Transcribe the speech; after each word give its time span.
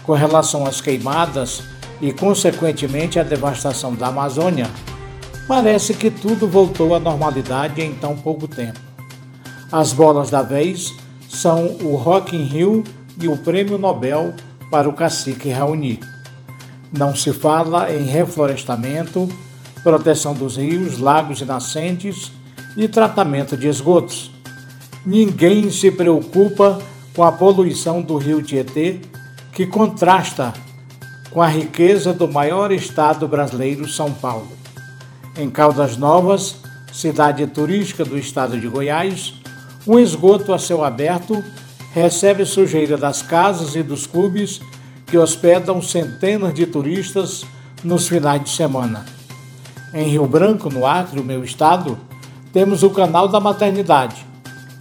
com 0.04 0.12
relação 0.12 0.66
às 0.66 0.82
queimadas 0.82 1.64
e, 2.02 2.12
consequentemente, 2.12 3.18
a 3.18 3.24
devastação 3.24 3.96
da 3.96 4.08
Amazônia, 4.08 4.70
parece 5.48 5.94
que 5.94 6.10
tudo 6.10 6.48
voltou 6.48 6.96
à 6.96 7.00
normalidade 7.00 7.82
em 7.82 7.94
tão 7.94 8.16
pouco 8.16 8.48
tempo. 8.48 8.80
As 9.72 9.94
bolas 9.94 10.30
da 10.30 10.42
vez 10.42 10.94
são 11.30 11.78
o 11.82 11.96
Rock 11.96 12.36
in 12.36 12.44
Rio 12.44 12.84
e 13.20 13.28
o 13.28 13.38
Prêmio 13.38 13.78
Nobel 13.78 14.34
para 14.72 14.90
o 14.90 14.94
cacique 14.94 15.50
Raoni. 15.50 16.00
Não 16.92 17.16
se 17.16 17.34
fala 17.34 17.94
em 17.94 18.04
reflorestamento, 18.04 19.30
proteção 19.84 20.34
dos 20.34 20.58
rios, 20.58 20.98
lagos 20.98 21.42
e 21.42 21.46
nascentes 21.46 22.32
e 22.76 22.88
tratamento 22.88 23.56
de 23.56 23.68
esgotos. 23.68 24.32
Ninguém 25.06 25.70
se 25.70 25.92
preocupa 25.92 26.80
com 27.16 27.24
a 27.24 27.32
poluição 27.32 28.02
do 28.02 28.18
rio 28.18 28.42
Tietê, 28.42 29.00
que 29.52 29.66
contrasta 29.66 30.54
com 31.32 31.42
a 31.42 31.48
riqueza 31.48 32.14
do 32.14 32.28
maior 32.28 32.72
estado 32.72 33.28
brasileiro, 33.28 33.88
São 33.88 34.12
Paulo. 34.12 34.65
Em 35.38 35.50
Caldas 35.50 35.98
Novas, 35.98 36.56
cidade 36.94 37.46
turística 37.48 38.06
do 38.06 38.18
estado 38.18 38.58
de 38.58 38.70
Goiás, 38.70 39.34
um 39.86 40.00
esgoto 40.00 40.54
a 40.54 40.58
céu 40.58 40.82
aberto 40.82 41.44
recebe 41.94 42.46
sujeira 42.46 42.96
das 42.96 43.22
casas 43.22 43.76
e 43.76 43.84
dos 43.84 44.08
clubes 44.08 44.62
que 45.06 45.18
hospedam 45.18 45.82
centenas 45.82 46.54
de 46.54 46.66
turistas 46.66 47.44
nos 47.84 48.08
finais 48.08 48.46
de 48.46 48.50
semana. 48.50 49.06
Em 49.94 50.08
Rio 50.08 50.26
Branco, 50.26 50.70
no 50.70 50.88
Acre, 50.88 51.22
meu 51.22 51.44
estado, 51.44 51.98
temos 52.54 52.82
o 52.82 52.90
Canal 52.90 53.28
da 53.28 53.42
Maternidade, 53.42 54.26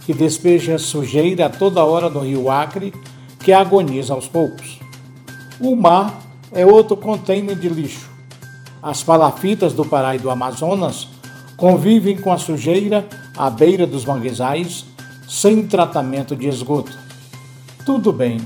que 0.05 0.13
despeja 0.13 0.77
sujeira 0.77 1.47
a 1.47 1.49
toda 1.49 1.83
hora 1.83 2.09
no 2.09 2.21
Rio 2.21 2.49
Acre, 2.49 2.93
que 3.39 3.51
agoniza 3.51 4.13
aos 4.13 4.29
poucos. 4.29 4.79
O 5.59 5.75
mar 5.75 6.17
é 6.53 6.65
outro 6.65 6.95
container 6.95 7.57
de 7.57 7.67
lixo. 7.67 8.14
As 8.85 9.01
palafitas 9.01 9.73
do 9.73 9.83
Pará 9.83 10.15
e 10.15 10.19
do 10.19 10.29
Amazonas 10.29 11.07
convivem 11.57 12.17
com 12.17 12.31
a 12.31 12.37
sujeira 12.37 13.03
à 13.35 13.49
beira 13.49 13.87
dos 13.87 14.05
manguezais, 14.05 14.85
sem 15.27 15.65
tratamento 15.65 16.35
de 16.35 16.47
esgoto. 16.47 16.95
Tudo 17.83 18.13
bem, 18.13 18.39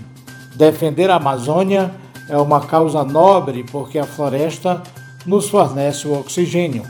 defender 0.56 1.10
a 1.10 1.18
Amazônia 1.18 1.94
é 2.30 2.38
uma 2.38 2.62
causa 2.62 3.04
nobre 3.04 3.66
porque 3.70 4.00
a 4.00 4.06
floresta 4.06 4.82
nos 5.26 5.50
fornece 5.50 6.08
o 6.08 6.18
oxigênio. 6.18 6.84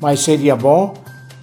Mas 0.00 0.24
seria 0.24 0.56
bom 0.56 0.94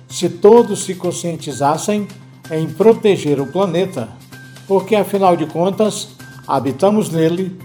se 0.10 0.28
todos 0.28 0.84
se 0.84 0.96
conscientizassem 0.96 2.10
em 2.52 2.68
proteger 2.68 3.40
o 3.40 3.48
planeta, 3.48 4.10
porque 4.68 4.98
afinal 4.98 5.38
de 5.38 5.46
contas 5.46 6.10
habitamos 6.46 7.10
nele 7.10 7.58